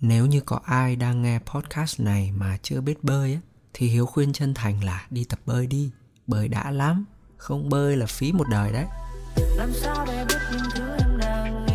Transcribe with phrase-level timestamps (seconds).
[0.00, 3.40] Nếu như có ai đang nghe podcast này mà chưa biết bơi á,
[3.74, 5.90] thì Hiếu khuyên chân thành là đi tập bơi đi.
[6.26, 7.04] Bơi đã lắm,
[7.36, 8.84] không bơi là phí một đời đấy.
[9.56, 11.74] Làm sao để biết những thứ em đang nghĩ?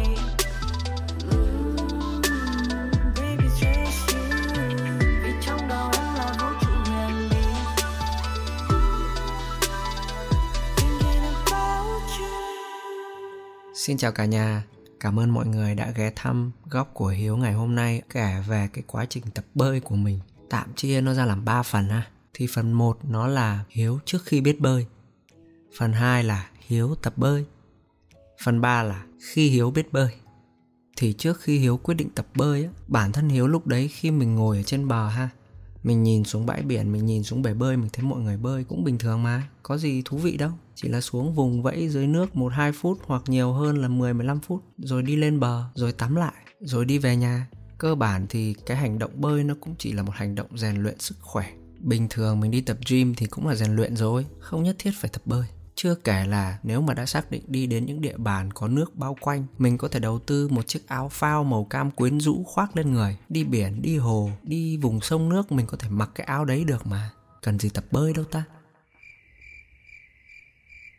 [13.74, 14.64] Xin chào cả nhà,
[15.04, 18.70] Cảm ơn mọi người đã ghé thăm góc của Hiếu ngày hôm nay kể về
[18.74, 20.20] cái quá trình tập bơi của mình.
[20.50, 22.08] Tạm chia nó ra làm 3 phần ha.
[22.34, 24.86] Thì phần 1 nó là Hiếu trước khi biết bơi.
[25.78, 27.46] Phần 2 là Hiếu tập bơi.
[28.44, 30.10] Phần 3 là khi Hiếu biết bơi.
[30.98, 34.12] Thì trước khi Hiếu quyết định tập bơi á, bản thân Hiếu lúc đấy khi
[34.12, 35.30] mình ngồi ở trên bờ ha,
[35.84, 38.64] mình nhìn xuống bãi biển, mình nhìn xuống bể bơi, mình thấy mọi người bơi
[38.64, 39.50] cũng bình thường mà.
[39.64, 40.52] Có gì thú vị đâu.
[40.76, 44.14] Chỉ là xuống vùng vẫy dưới nước một, hai phút hoặc nhiều hơn là 10
[44.14, 47.48] 15 phút, rồi đi lên bờ, rồi tắm lại, rồi đi về nhà.
[47.78, 50.76] Cơ bản thì cái hành động bơi nó cũng chỉ là một hành động rèn
[50.76, 51.46] luyện sức khỏe.
[51.80, 54.92] Bình thường mình đi tập gym thì cũng là rèn luyện rồi, không nhất thiết
[54.96, 58.18] phải tập bơi chưa kể là nếu mà đã xác định đi đến những địa
[58.18, 61.64] bàn có nước bao quanh, mình có thể đầu tư một chiếc áo phao màu
[61.64, 63.18] cam quyến rũ khoác lên người.
[63.30, 66.64] Đi biển, đi hồ, đi vùng sông nước mình có thể mặc cái áo đấy
[66.64, 67.10] được mà.
[67.42, 68.44] Cần gì tập bơi đâu ta.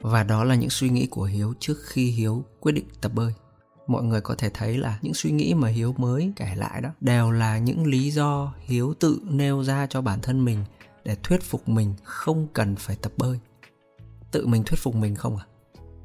[0.01, 3.33] Và đó là những suy nghĩ của Hiếu trước khi Hiếu quyết định tập bơi.
[3.87, 6.89] Mọi người có thể thấy là những suy nghĩ mà Hiếu mới kể lại đó
[7.01, 10.65] đều là những lý do Hiếu tự nêu ra cho bản thân mình
[11.05, 13.39] để thuyết phục mình không cần phải tập bơi
[14.35, 15.45] tự mình thuyết phục mình không à?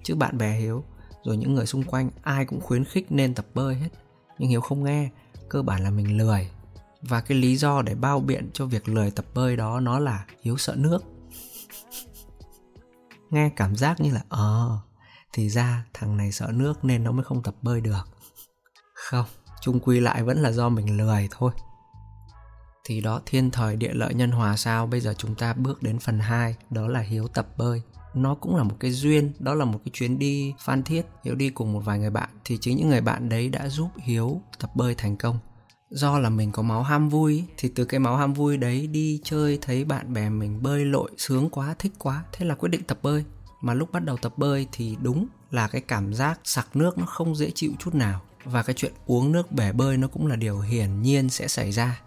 [0.03, 0.83] Chứ bạn bè hiếu
[1.23, 3.89] rồi những người xung quanh ai cũng khuyến khích nên tập bơi hết.
[4.37, 5.09] Nhưng hiếu không nghe
[5.49, 6.49] cơ bản là mình lười.
[7.01, 10.25] Và cái lý do để bao biện cho việc lười tập bơi đó nó là
[10.41, 11.03] hiếu sợ nước.
[13.29, 14.81] Nghe cảm giác như là ờ à,
[15.33, 18.07] thì ra thằng này sợ nước nên nó mới không tập bơi được.
[18.93, 19.25] Không
[19.61, 21.51] chung quy lại vẫn là do mình lười thôi.
[22.83, 25.99] Thì đó thiên thời địa lợi nhân hòa sao bây giờ chúng ta bước đến
[25.99, 27.81] phần 2 đó là hiếu tập bơi
[28.13, 31.05] nó cũng là một cái duyên, đó là một cái chuyến đi phan thiết.
[31.23, 33.89] Hiếu đi cùng một vài người bạn, thì chính những người bạn đấy đã giúp
[34.03, 35.39] hiếu tập bơi thành công.
[35.89, 39.21] Do là mình có máu ham vui, thì từ cái máu ham vui đấy đi
[39.23, 42.23] chơi thấy bạn bè mình bơi lội, sướng quá, thích quá.
[42.33, 43.23] Thế là quyết định tập bơi.
[43.61, 47.05] Mà lúc bắt đầu tập bơi thì đúng là cái cảm giác sặc nước nó
[47.05, 48.21] không dễ chịu chút nào.
[48.43, 51.71] Và cái chuyện uống nước bể bơi nó cũng là điều hiển nhiên sẽ xảy
[51.71, 52.01] ra.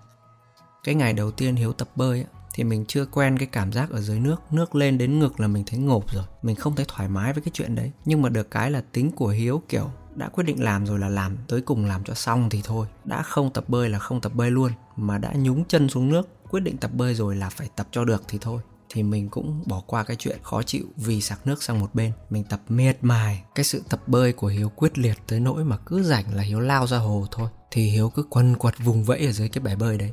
[0.85, 4.01] Cái ngày đầu tiên hiếu tập bơi thì mình chưa quen cái cảm giác ở
[4.01, 4.37] dưới nước.
[4.51, 6.25] Nước lên đến ngực là mình thấy ngộp rồi.
[6.43, 7.91] Mình không thấy thoải mái với cái chuyện đấy.
[8.05, 11.09] Nhưng mà được cái là tính của hiếu kiểu đã quyết định làm rồi là
[11.09, 12.87] làm, tới cùng làm cho xong thì thôi.
[13.05, 14.73] Đã không tập bơi là không tập bơi luôn.
[14.97, 18.05] Mà đã nhúng chân xuống nước, quyết định tập bơi rồi là phải tập cho
[18.05, 18.63] được thì thôi.
[18.89, 22.13] Thì mình cũng bỏ qua cái chuyện khó chịu vì sạc nước sang một bên.
[22.31, 23.43] Mình tập miệt mài.
[23.55, 26.61] Cái sự tập bơi của hiếu quyết liệt tới nỗi mà cứ rảnh là hiếu
[26.61, 27.49] lao ra hồ thôi.
[27.71, 30.13] Thì hiếu cứ quần quật vùng vẫy ở dưới cái bể bơi đấy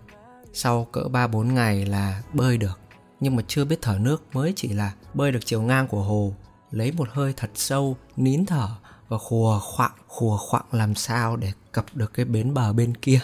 [0.53, 2.79] sau cỡ 3-4 ngày là bơi được.
[3.19, 6.33] Nhưng mà chưa biết thở nước, mới chỉ là bơi được chiều ngang của hồ,
[6.71, 8.67] lấy một hơi thật sâu, nín thở
[9.07, 13.19] và khùa khoạng khùa khoạng làm sao để cập được cái bến bờ bên kia.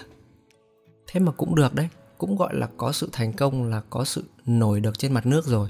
[1.07, 4.23] Thế mà cũng được đấy, cũng gọi là có sự thành công là có sự
[4.45, 5.69] nổi được trên mặt nước rồi.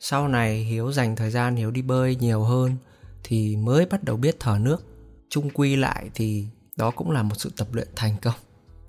[0.00, 2.76] Sau này hiếu dành thời gian hiếu đi bơi nhiều hơn
[3.24, 4.84] thì mới bắt đầu biết thở nước.
[5.28, 6.46] Chung quy lại thì
[6.76, 8.34] đó cũng là một sự tập luyện thành công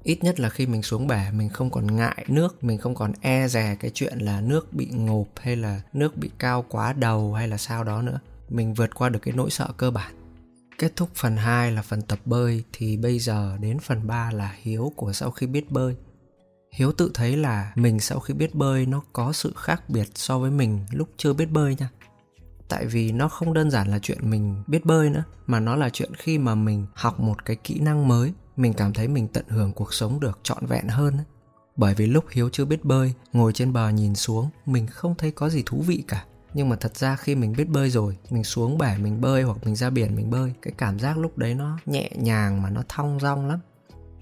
[0.06, 3.12] ít nhất là khi mình xuống bể, mình không còn ngại nước, mình không còn
[3.22, 7.34] e dè cái chuyện là nước bị ngộp hay là nước bị cao quá đầu
[7.34, 8.20] hay là sao đó nữa.
[8.50, 10.14] Mình vượt qua được cái nỗi sợ cơ bản.
[10.78, 14.56] Kết thúc phần 2 là phần tập bơi, thì bây giờ đến phần 3 là
[14.62, 15.96] hiếu của sau khi biết bơi.
[16.72, 20.40] Hiếu tự thấy là mình sau khi biết bơi nó có sự khác biệt so
[20.40, 21.90] với mình lúc chưa biết bơi nha.
[22.68, 25.90] Tại vì nó không đơn giản là chuyện mình biết bơi nữa, mà nó là
[25.90, 29.46] chuyện khi mà mình học một cái kỹ năng mới mình cảm thấy mình tận
[29.48, 31.18] hưởng cuộc sống được trọn vẹn hơn
[31.78, 35.32] bởi vì lúc hiếu chưa biết bơi, ngồi trên bờ nhìn xuống, mình không thấy
[35.32, 36.26] có gì thú vị cả.
[36.54, 39.58] Nhưng mà thật ra khi mình biết bơi rồi, mình xuống bể mình bơi hoặc
[39.66, 42.84] mình ra biển mình bơi, cái cảm giác lúc đấy nó nhẹ nhàng mà nó
[42.90, 43.60] thong dong lắm.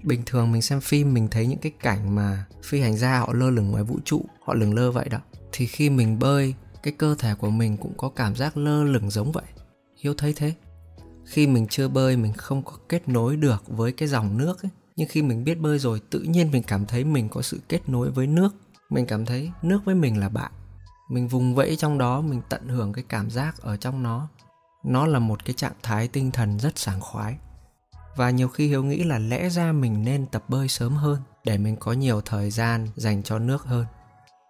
[0.02, 3.32] Bình thường mình xem phim, mình thấy những cái cảnh mà phi hành gia họ
[3.32, 5.18] lơ lửng ngoài vũ trụ, họ lửng lơ vậy đó.
[5.52, 9.10] Thì khi mình bơi, cái cơ thể của mình cũng có cảm giác lơ lửng
[9.10, 9.44] giống vậy.
[9.96, 10.52] Hiếu thấy thế?
[11.24, 14.70] Khi mình chưa bơi, mình không có kết nối được với cái dòng nước ấy.
[14.96, 17.88] Nhưng khi mình biết bơi rồi, tự nhiên mình cảm thấy mình có sự kết
[17.88, 18.54] nối với nước.
[18.90, 20.52] Mình cảm thấy nước với mình là bạn.
[21.10, 24.28] Mình vùng vẫy trong đó, mình tận hưởng cái cảm giác ở trong nó.
[24.84, 27.36] Nó là một cái trạng thái tinh thần rất sảng khoái.
[28.16, 31.58] Và nhiều khi hiếu nghĩ là lẽ ra mình nên tập bơi sớm hơn, để
[31.58, 33.86] mình có nhiều thời gian dành cho nước hơn.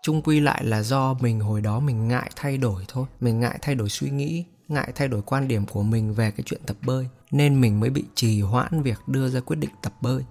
[0.02, 3.06] Chung quy lại là do mình hồi đó mình ngại thay đổi thôi.
[3.20, 6.44] Mình ngại thay đổi suy nghĩ ngại thay đổi quan điểm của mình về cái
[6.46, 9.92] chuyện tập bơi, nên mình mới bị trì hoãn việc đưa ra quyết định tập
[10.00, 10.22] bơi.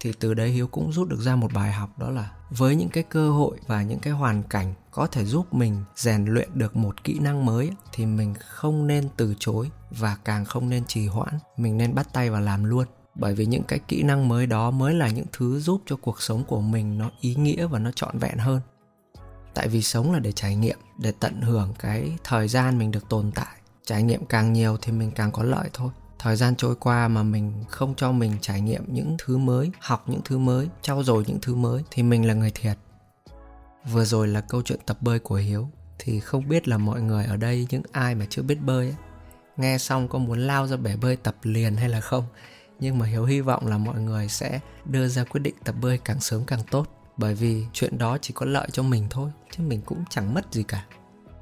[0.00, 2.88] Thì từ đấy hiếu cũng rút được ra một bài học, đó là với những
[2.88, 6.76] cái cơ hội và những cái hoàn cảnh có thể giúp mình rèn luyện được
[6.76, 11.06] một kỹ năng mới thì mình không nên từ chối và càng không nên trì
[11.06, 11.38] hoãn.
[11.56, 12.86] Mình nên bắt tay vào làm luôn.
[13.14, 16.22] Bởi vì những cái kỹ năng mới đó mới là những thứ giúp cho cuộc
[16.22, 18.60] sống của mình nó ý nghĩa và nó trọn vẹn hơn.
[19.54, 23.08] Tại vì sống là để trải nghiệm, để tận hưởng cái thời gian mình được
[23.08, 23.55] tồn tại
[23.86, 25.90] trải nghiệm càng nhiều thì mình càng có lợi thôi.
[26.18, 30.04] Thời gian trôi qua mà mình không cho mình trải nghiệm những thứ mới học
[30.06, 32.78] những thứ mới trau dồi những thứ mới thì mình là người thiệt.
[33.92, 35.68] Vừa rồi là câu chuyện tập bơi của hiếu.
[35.98, 38.96] Thì không biết là mọi người ở đây những ai mà chưa biết bơi ấy,
[39.56, 42.24] nghe xong có muốn lao ra bể bơi tập liền hay là không?
[42.80, 45.98] Nhưng mà hiếu hy vọng là mọi người sẽ đưa ra quyết định tập bơi
[45.98, 46.86] càng sớm càng tốt.
[47.16, 50.52] Bởi vì chuyện đó chỉ có lợi cho mình thôi chứ mình cũng chẳng mất
[50.52, 50.86] gì cả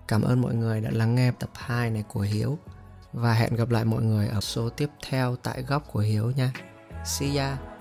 [0.09, 2.59] cảm ơn mọi người đã lắng nghe tập 2 này của hiếu.
[3.13, 6.53] Và hẹn gặp lại mọi người ở số tiếp theo tại góc của hiếu nha.
[7.05, 7.74] See ya.